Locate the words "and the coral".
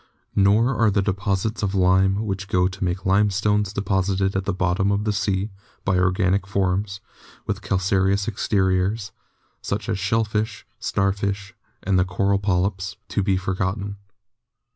11.83-12.39